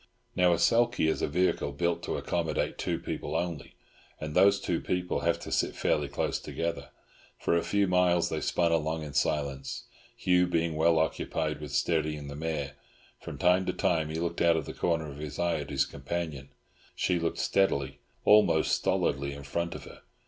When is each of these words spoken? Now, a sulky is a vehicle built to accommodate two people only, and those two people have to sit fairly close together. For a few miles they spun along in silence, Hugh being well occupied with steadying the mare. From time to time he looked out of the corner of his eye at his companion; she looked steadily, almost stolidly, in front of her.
Now, 0.35 0.51
a 0.51 0.57
sulky 0.57 1.07
is 1.07 1.21
a 1.21 1.27
vehicle 1.27 1.73
built 1.73 2.01
to 2.05 2.17
accommodate 2.17 2.79
two 2.79 2.97
people 2.97 3.35
only, 3.35 3.75
and 4.19 4.33
those 4.33 4.59
two 4.59 4.81
people 4.81 5.19
have 5.19 5.39
to 5.41 5.51
sit 5.51 5.75
fairly 5.75 6.07
close 6.07 6.39
together. 6.39 6.89
For 7.37 7.55
a 7.55 7.61
few 7.61 7.85
miles 7.87 8.29
they 8.29 8.41
spun 8.41 8.71
along 8.71 9.03
in 9.03 9.13
silence, 9.13 9.83
Hugh 10.17 10.47
being 10.47 10.75
well 10.75 10.97
occupied 10.97 11.61
with 11.61 11.71
steadying 11.71 12.29
the 12.29 12.35
mare. 12.35 12.77
From 13.19 13.37
time 13.37 13.63
to 13.67 13.73
time 13.73 14.09
he 14.09 14.15
looked 14.19 14.41
out 14.41 14.57
of 14.57 14.65
the 14.65 14.73
corner 14.73 15.07
of 15.11 15.19
his 15.19 15.37
eye 15.37 15.59
at 15.59 15.69
his 15.69 15.85
companion; 15.85 16.49
she 16.95 17.19
looked 17.19 17.37
steadily, 17.37 17.99
almost 18.25 18.71
stolidly, 18.71 19.33
in 19.33 19.43
front 19.43 19.75
of 19.75 19.83
her. 19.83 20.01